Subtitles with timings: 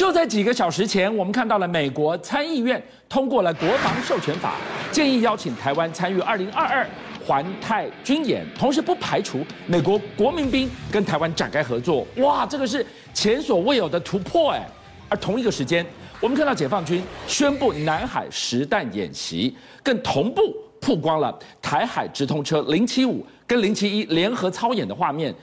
[0.00, 4.54] 就在几个小时前，我们看到了美国参议院通过了国防授权法，
[4.90, 6.88] 建议邀请台湾参与二零二二
[7.22, 12.06] 环太军演，同时不排除美国国民兵跟台湾展开合作。
[12.16, 14.66] 哇，这个是前所未有的突破哎！
[15.10, 15.84] 而同一个时间，
[16.18, 20.40] 我们看到解放军宣布南海实弹演习，更同步
[20.80, 25.34] 曝光了台海直通车零七五跟零七一联合操演的画面，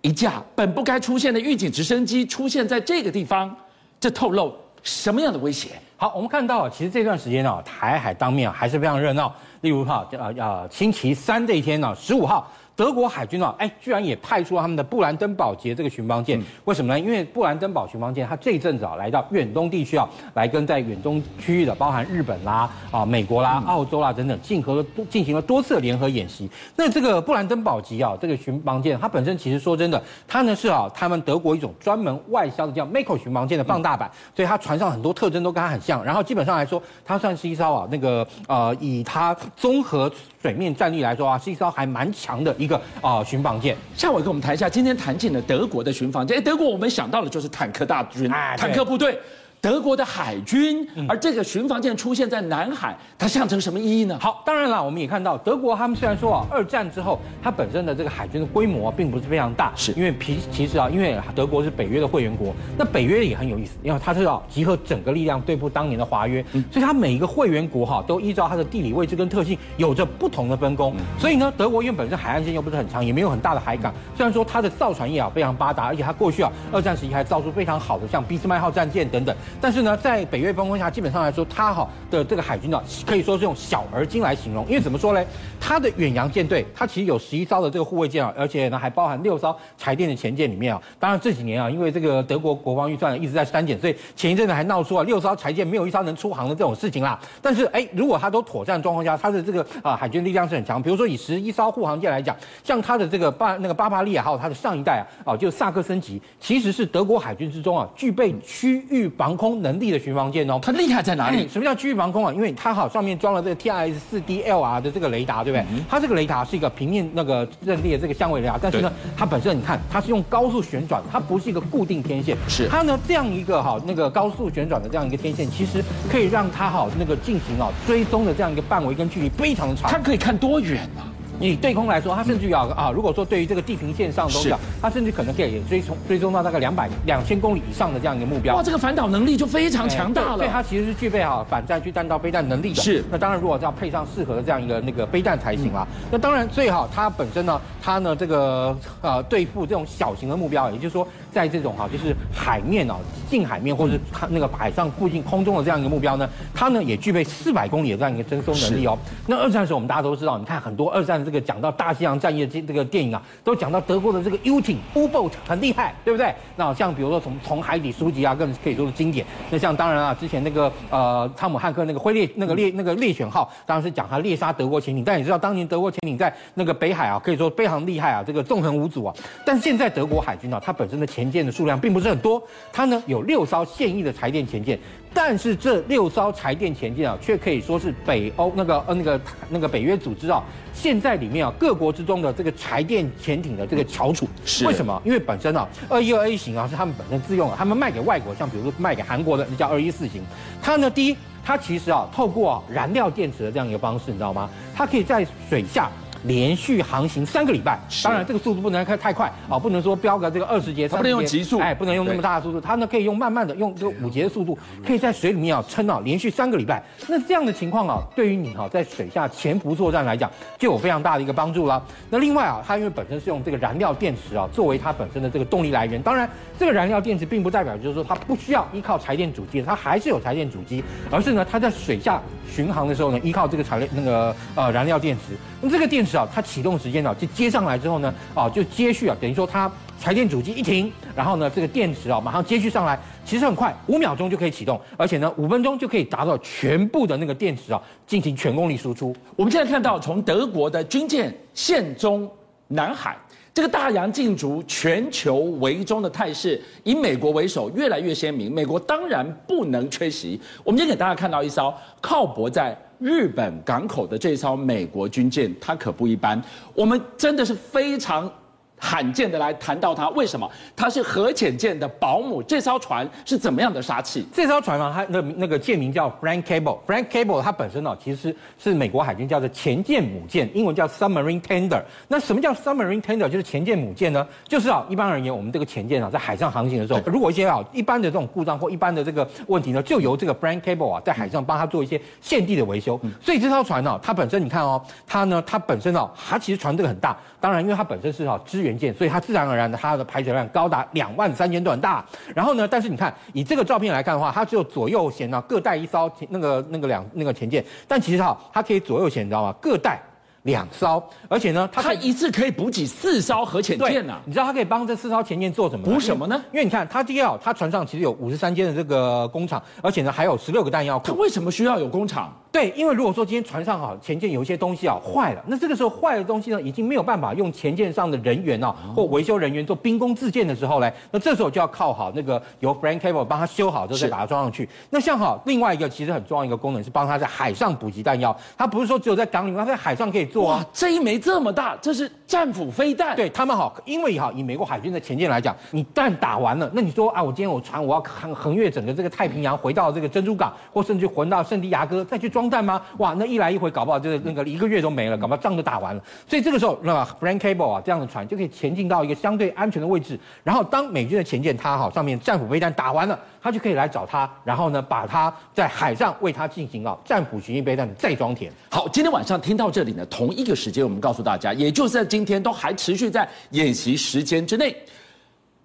[0.00, 3.52] 一架本不该出现的预警直升机出现在这个地方。
[3.98, 5.70] 这透露什么样的威胁？
[5.96, 9.34] 好，我们看到，其实这段时间呢，台海当面还是非常热闹。
[9.62, 12.50] 例如哈，呃呃，星期三这一天呢，十五号。
[12.76, 17.00] 德国海军啊，哎，居然也派出了他们的布兰登堡级这个巡防舰，为什么呢？
[17.00, 26.48] 因为布兰登堡巡防舰，它这一阵子啊，来到远东地区啊，来跟在远东区域的，包含日本啦、啊美国啦、澳洲啦等等，进行了进行了多次的联合演习。
[26.76, 36.04] 那这个布兰登堡级啊，这个巡防舰，它本身其实说真的，它呢是啊，他们德国一种专门外销的叫 Mako 巡防舰的放大版，所以它船上很多特征都跟它很像。
[36.04, 40.12] 然后基本上来说，它算是一艘啊，那个呃，以它综合
[40.46, 42.68] 水面战力来说啊，是一艘还蛮强的一。
[42.68, 46.36] 个啊，巡防舰，夏伟跟我们谈一下，今天谈进了德国的巡防舰。
[46.36, 49.18] 哎，德国我们想到的就是坦克大军，坦克部队。
[49.60, 54.16] 德国的海军，而这个巡防舰出现在南海，它象征什么意义呢？
[54.20, 79.34] 好，当然了，我们也看到德国他们虽然说啊，二战之后它本身的这个海军的规模并不是非常大，是因为其其实啊，因为德国是北约的会员国，那北约也很有意思，因为它是要集合整个力量对付当年的华约，所以它每一个会员国哈都依照它的地理位置跟特性有着不同的分工，所以呢，德国因为本身海岸线又不是很长，也没有很大的海港，虽然说它的造船业啊非常发达，而且它过去啊二战时期还造出非常好的像俾斯麦号战舰等等。
[79.60, 84.64] 但是呢，在北约分工下，基本上来说，它哈的这个海军呢，可以说是用小而精来形容。
[84.68, 85.24] 因为怎么说呢？
[85.60, 90.80] 它的远洋舰队，它其实有十一艘的这个护卫舰啊，而且呢还包含六艘柴电的前舰里面啊。
[91.00, 97.18] 当然这几年啊，因为这个德国国防预算一直在删减，所以前一阵子还闹出啊六艘柴舰没有一艘能出航的这种事情啦。
[97.40, 100.80] 但是哎，如果它都妥善状况下，它的这个啊海军力量是很强。
[100.80, 109.86] 比如说以十一艘护航舰来讲，像它的这个巴那个巴巴利亚号，它的上一代啊，啊就萨克森级，其实是德国海军之中啊具备区域防空能力。
[109.86, 111.46] 的巡防舰哦，它厉害在哪里？
[111.48, 112.32] 什么叫区域防空啊？
[112.32, 115.64] 因为它好上面装了这个 T R S 四 D L R 的这个雷达，对不对？
[115.88, 122.36] 它这个雷达是一个平面那个阵列的这个相位雷达，但是呢，它本身你看它是用高速旋转，它不是一个固定天线。
[122.48, 125.80] 是它呢这样一个哈那个高速旋转的这样一个天线，其实
[126.10, 129.88] 可以让它哈那个进行啊追踪的这样一个范围跟距离非常的长。
[129.88, 131.06] 它可以看多远啊？
[131.40, 138.56] 以对空来说，它甚至于啊，如果说对于这个地平线上东西，它甚至可能可以追踪追踪到大概两百两千公里以上的这样一个目标。
[138.56, 140.38] 哇，这个反导能力就非常强大了。
[140.38, 142.82] 所以它其实是具备哈反战区弹道飞弹能力的。
[142.82, 143.04] 是。
[143.10, 145.86] 那当然，如果要配上适合的这样一个那个飞弹才行啦。
[146.10, 152.94] 那当然最好它本身呢，它呢这个呃对付这种小型的目标，也就是说在这种哈就是海面哦
[153.28, 158.96] 近海面或者是它那个海上附近空中的这样一个目标呢，它呢也具备四百公里的这样一个侦搜能力哦。
[159.26, 166.34] 那二战的时候我们大家都知道，你看很多二战的这个讲到大西洋战役的这这个电影啊，都讲到德国的这个 U 艇 U-boat 很厉害，对不对？
[166.56, 169.26] 那像比如说从从海底书籍啊，更可以说是经典。
[169.50, 175.04] 那像当然啊，之前那个呃汤姆汉克那个灰猎那个猎那个猎犬号，当然是讲他猎杀德国潜艇。
[175.04, 179.14] 但你知道当年德国潜艇在那个北海啊，可以说非常厉害啊，这个纵横无阻啊。
[179.44, 182.40] 但是现在德国海军啊，它本身的前舰的数量并不是很多，
[182.72, 184.78] 它呢有六艘现役的柴电潜舰。
[185.12, 190.42] 但是这六艘柴电潜舰啊，却可以说是北欧那个呃那个那个北约组织啊，
[190.74, 194.28] 现在里面啊各国之中的这个柴电潜艇的这个翘楚。
[194.44, 195.00] 是为什么？
[195.04, 200.22] 因为本身啊二一二 A 型啊是他们本身自用的，他们卖给外国，像比如说卖给韩国的那叫二一四型。
[200.62, 204.50] 它呢，第一，它其实啊透过啊燃料电池的这样一个方式，你知道吗？
[204.74, 205.90] 它可以在水下。
[206.26, 216.82] 连续航行三个礼拜，当然这个速度不能开太快啊，不能说飙个这个二十节，它不能用极速，哎，不能用那么大的速度，它呢可以用慢慢的，用这个五节的速度，可以在水里面啊撑啊连续三个礼拜。
[217.08, 221.82] 那这样的情况啊，对于你哈在水下潜伏作战来讲，就有非常大的一个帮助了。
[222.10, 226.28] 那另外啊，它因为本身是用这个燃料电池啊作为它本身的这个动力来源，当然
[226.58, 235.36] 这个燃料电池并不代表就是说它不需要依靠柴电主机，它还是有柴电主机，而是呢它在水下巡航的时候呢，依靠这个柴那个呃燃料电池。
[235.60, 239.70] 那这个电池啊，它启动时间呢，就接上来之后呢，啊，就接续啊，等于说它
[240.00, 249.14] 柴电主机一停，然后呢，这个电池啊，马上接续上来，其实很快，五秒钟就可以启动，而且呢，五分钟就可以达到全部的那个电池啊，进行全功率输出。
[249.34, 252.30] 我们现在看到，从德国的军舰现中
[252.68, 253.16] 南海，
[253.54, 258.52] 这个大洋竞逐、全球围中的态势，以美国为首，越来越鲜明。
[258.52, 260.38] 美国当然不能缺席。
[260.62, 262.76] 我们今天给大家看到一艘靠泊在。
[262.98, 266.42] 日本港口的这艘美国军舰，它可不一般。
[266.74, 268.30] 我们真的是非常
[268.78, 270.50] 罕见的来谈到它，为什么？
[270.74, 272.42] 它是核潜舰的保姆。
[272.42, 274.26] 这艘船是怎么样的杀器？
[274.32, 276.78] 这艘船啊，它那那个舰名叫 Frank Cable。
[276.86, 281.82] Frank Cable 它本身呢，其实是美国海军叫做潜舰母舰，英文叫 Submarine Tender。
[282.08, 283.28] 那什么叫 Submarine Tender？
[283.28, 284.26] 就是潜舰母舰呢？
[284.46, 293.00] 就是啊，一般而言，我们这个潜舰啊，在海上航行的时候，如果一些啊一般的这种故障或一般的这个问题呢，就由这个 Frank Cable 啊，在海上帮他做一些现地的维修。
[293.22, 297.16] 所以这艘船呢，它本身你看哦，它呢，它本身哦，它其实船这个很大。
[297.38, 302.02] 当然，因为它本身是哈支援舰，所以它自然而然的它的排水量高达两万三千吨大。
[302.34, 309.54] 然后呢，但是你看以这个照片来看的话，它只有左右舷呢各带一艘那个那个两那个前舰，但其实哈它可以左右舷，你知道吗？
[309.60, 310.00] 各带
[310.44, 314.16] 两艘，而且呢，它，它一次可以补给四艘核潜舰呢。
[314.24, 315.84] 你知道它可以帮这四艘潜舰做什么？
[315.84, 316.40] 补什么呢？
[316.52, 321.06] 因为你看它第二，它船上其实有五十三间的这个工厂，而且呢还有十六个弹药库。
[321.08, 322.32] 它为什么需要有工厂？
[322.56, 334.66] 对，因为如果说今天船上哈前舰有一些东西啊坏了，那这个时候坏的东西呢已经没有办法用前舰上的人员啊或维修人员做兵工自建的时候呢，那这时候就要靠好那个由 Frank Cable 帮他修好之后再把它装上去。
[334.88, 340.64] 那像好另外一个其实很重要一个功能是帮他在海上补给弹药，他不是说只有在港里，他在海上可以做啊。
[340.72, 343.14] 这一枚这么大，这是战斧飞弹。
[343.14, 352.80] 对他们好，因为哈以美国海军的前舰来讲，你弹打完了，那你说啊我今天我船我要横横越整个这个太平洋回到这个珍珠港，或甚至回到圣地亚哥再去装弹吗？
[352.96, 353.26] 哇那。
[353.26, 356.00] 一来一回，搞不好就是那个一个月都没了，搞不好仗都打完了。
[356.28, 360.16] 所以这个时候，那 Frank Cable 啊这样的船就可以前进到一个相对安全的位置。
[360.44, 368.52] 然后当美军的前舰它哈上面战斧飞弹打完了，它就可以来找它，然后呢把它在海上为它进行啊战斧巡弋飞弹的再装填。
[368.70, 374.72] 好，今天晚上听到这里呢，同一个时间我们告诉大家，也就是在今天都还持续在演习时间之内。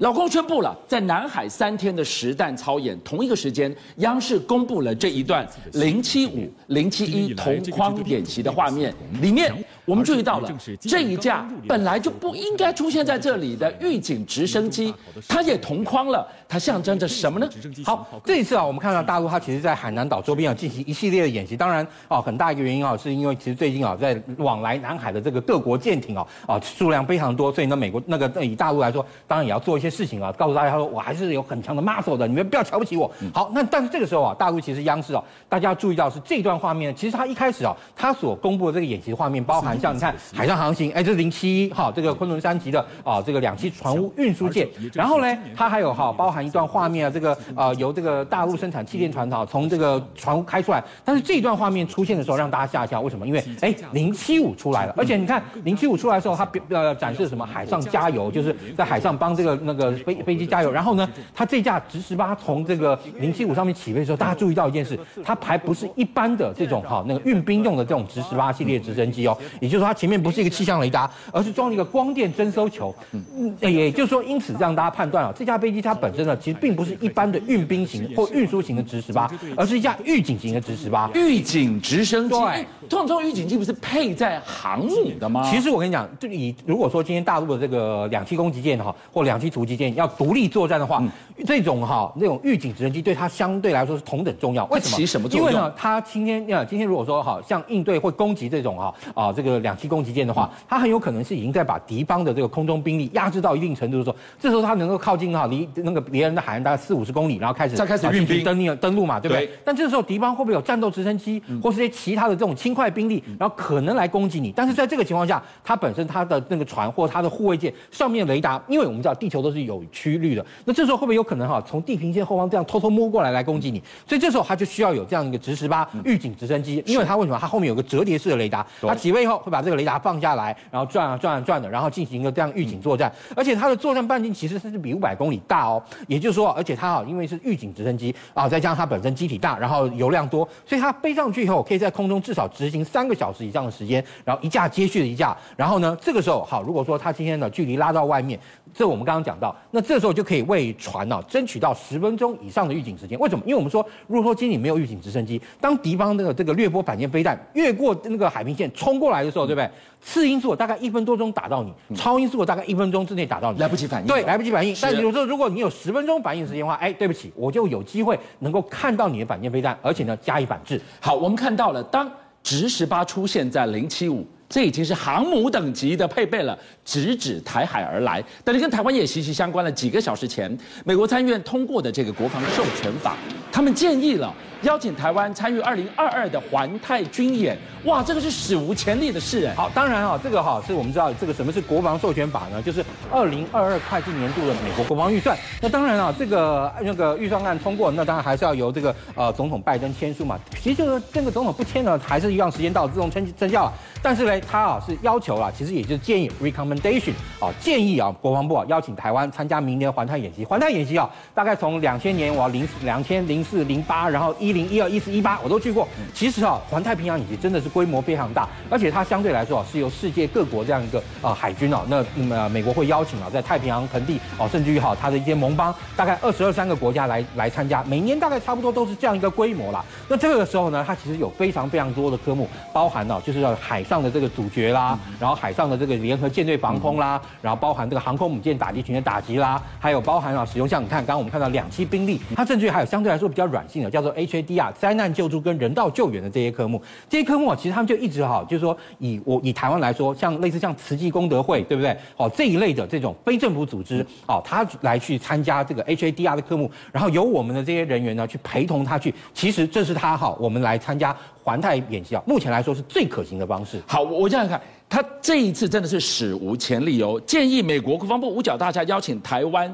[0.01, 9.53] 老公宣布了，在南海三天的实弹操演，同一个时间，央视公布了这一段零七五零七一同框演习的画面，里面
[9.86, 14.92] 我们注意到了这一架本来就不应该出现在这里的预警直升机，
[15.28, 17.48] 它也同框了，它象征着什么呢？
[17.86, 29.92] 好，这一次啊，我们看到大陆它其实在海南岛周边啊进行一系列的演习，当然啊，很大一个原因啊，是因为其实最近啊，在往来南海的这个各国舰艇啊啊数量非常多，所以呢，美国那个以大陆来说，当然也要做一些。
[29.92, 33.12] 事情啊，告诉大家说，我还是有很强的 muscle 的，你们不要瞧不起我。
[33.33, 53.25] 好，那但是这个时候啊，大陆其实央视啊，大家要注意到是这段画面，其实它一开始啊，它所公布的这个演习画面，包含像你看海上航行，哎，这是零七一哈，这个昆仑山级的啊，这个两栖船坞运输舰，然后呢，它还有哈，包含一段画面啊，这个呃由这个大陆生产气垫船哈，从这个船坞开出来，但是这一段画面出现的时候，让大家吓一跳，为什么？
[53.25, 57.42] 因为哎，零七五出来了，而且你看零七五出来的时候，它呃展示什么？
[57.51, 60.72] 海上加油，就是在海上帮这个那个飞飞机加油。
[60.72, 72.93] 然后呢，它这架直十八从这个零七五上面起飞的时候，大家注意到一件事，它还不是一般的这种哈那个运兵用的这种直十八系列直升机哦，也就是说它前面不是一个气象雷达，而是装了一个光电侦搜球。
[73.11, 81.09] 嗯，也就是说，因此让大家判断啊，这架飞机它本身呢，其实并不是一般的运兵型或运输型的直十八，而是一架预警型的直十八。
[81.13, 85.47] 预警直升机，对，这种这种预警机不是配在航母的吗？
[85.49, 91.09] 其实我跟你讲，就以如果说今天大陆的这个两栖攻击舰哈或两栖突击舰要独立作战的话，嗯
[91.45, 94.63] 这种哈那种预警直升机对它相对来说是同等重要。
[94.65, 94.97] 为什么？
[94.97, 95.49] 起什么作用？
[95.49, 109.50] 因为呢，它今天呀，今天如果说哈，像应对会攻击这种哈啊这个两栖攻击舰的话，它很有可能是已经在把敌方的这个空中兵力压制到一定程度的时候，这时候它能够靠近哈离那个别人的海岸大概四五十公里，然后开始再开始运兵登陆登陆嘛，对不对？
[109.63, 114.52] 但这个时候敌方会不会有战斗直升机或是些其他的这种轻快兵力，然后可能来攻击你？
[114.56, 127.37] 但是在这个情况下，它本身它的那个船或它的护卫舰上面雷达，因为我们知道地球都是有曲率的，那这时候会不会有可能哈从地平线后方这样偷偷摸过来来攻击你，所以这时候它就需要有这样一个直十八预警直升机，因为它为什么？
[127.42, 133.12] 它后面有个折叠式的雷达，它起飞以后会把这个雷达放下来，然后转啊转啊转的，然后进行一个这样预警作战。
[133.36, 148.40] 而且它的作战半径其实是比五百公里大哦，也就是说，而且它啊因为是预警直升机啊，再加上它本身机体大，然后油量多，所以它飞上去以后可以在空中至少执行三个小时以上的时间，然后一架接续的一架，然后呢这个时候好，如果说它今天的距离拉到外面，
[148.74, 153.44] 这我们刚刚讲到，那这时候就可以为船呢、啊、争取到十分钟以上的预警时间，为什么？
[153.45, 159.69] 因为我们说，如果说今天没有预警直升机，当敌方那个这个掠波反舰飞弹越过那个海平线冲过来时候，对不对？
[160.02, 164.07] 次音速大概一分多钟打到你，超音速大概一分钟之内打到你，来不及反应。
[164.07, 164.76] 对，来不及反应。
[164.81, 170.80] 但有时候，如果你有十分钟反应时间的话，哎，对不起，我就有机会能够看到你的反舰飞弹，而且呢加以反制。
[171.00, 172.11] 好，我们看到了，当
[172.44, 174.28] 直十八出现在零七五。
[174.50, 178.21] 这已经是航母等级的配备了，直指台海而来。
[178.44, 179.71] 但是跟台湾也息息相关了。
[179.71, 183.16] 几个小时前，美国参议院通过的这个国防授权法，
[183.50, 184.33] 他们建议了。
[184.61, 189.56] 邀请台湾参与二零二二的环太军演，哇，这个是史无前例的事哎。
[189.56, 192.61] 好，当然啊，这个哈是我们知道这个什么是国防授权法呢？
[192.61, 195.35] 就是二零二二会计年度的美国国防预算。
[195.59, 200.39] 那当然啊，这个那个预算案通过，那当然还是要由这个呃总统拜登签署嘛。
[200.61, 203.73] 其实就是这个总统不签呢，还是一样时间到自动生生效了。
[204.03, 210.45] 但是呢，他啊是要求啊，其实也就是建议 recommendation 啊，建议啊国防部啊邀请台湾参加明年环太演习。
[210.45, 214.50] 环太演习啊，大概从两千年我要零两千零四零八，然后一。
[214.51, 215.87] 一零一二一四一八我都去过。
[216.13, 229.85] 其实啊，环太平洋演习真的是规模非常大，而且它相对来说啊，是由世界各国这样一个呃海军啊，那那么美国会邀请啊，在太平洋盆地哦，甚至于哈它的一些盟邦，大概二十二三个国家来来参加，每年大概差不多都是这样一个规模啦。
[230.09, 244.41] 那这个时候呢，它其实有非常非常多的科目，包含了就是要海上的这个主角啦，然后海上的这个联合舰队防空啦，然后包含这个航空母舰打击群的打击啦，还有包含啊使用像你看刚刚我们看到两栖兵力，它甚至于还有相对来说比较软性的叫做 H。
[244.42, 251.95] D 啊，灾难救助跟人道救援的这些科目，这些科目啊，其实他们就一直哈，就是说以我以台湾来说，像类似像慈济功德会，对不对？
[252.18, 263.81] 哦，这一类的这种非政府组织，哦，他来去参加这个 HADR 的科目，然后由我们的这些人员呢去陪同他去，其实这是他哈，我们来参加环太演习啊，目前来说是最可行的方式。
[263.88, 269.74] 好，我这样看，他这一次真的是史无前例哦，建议美国国防部五角大厦邀请台湾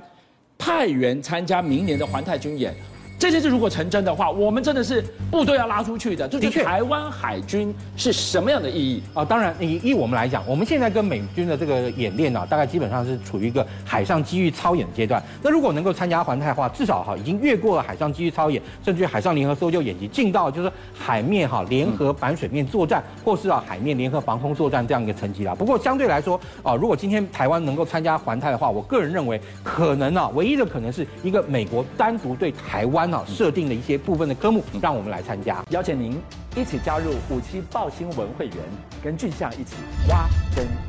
[0.57, 2.75] 派员参加明年的环太军演。
[3.19, 6.27] 这件事如果成真的话，我们真的是部队要拉出去的。
[6.27, 9.25] 就是台湾海军是什么样的意义啊？
[9.25, 15.23] 当然，以以我们来讲，我们现在跟美军的这个演练呢、啊，大概基本上是处于一个海上机遇操演阶段。
[15.41, 25.55] 那如果能够参加环太的话，至少哈已经越过了海上机遇操演，甚至于海上联合搜救演习，进到就是海面哈联合反水面作战，或是啊海面联合防空作战这样一个层级了。
[25.55, 33.06] 不过相对来说啊，如果今天台湾能够参加环太的话，我个人认为可能啊，唯一的可能是一个美国单独对台湾。
[33.25, 35.63] 设定了一些部分的科目，让我们来参加。
[35.69, 36.19] 邀请您
[36.55, 38.57] 一起加入五七报新闻会员，
[39.03, 39.75] 跟俊相一起
[40.09, 40.86] 挖真。